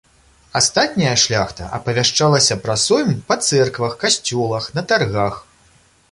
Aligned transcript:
Астатняя 0.59 1.11
шляхта 1.23 1.67
апавяшчалася 1.77 2.57
пра 2.63 2.77
сойм 2.85 3.11
па 3.27 3.37
цэрквах, 3.49 3.93
касцёлах, 4.05 4.71
на 4.79 4.85
таргах. 4.93 5.37